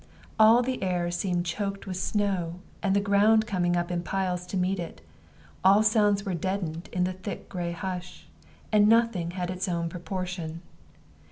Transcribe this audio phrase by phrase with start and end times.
[0.39, 4.57] All the air seemed choked with snow, and the ground coming up in piles to
[4.57, 4.99] meet it;
[5.63, 8.25] all sounds were deadened in the thick gray hush,
[8.71, 10.63] and nothing had its own proportion.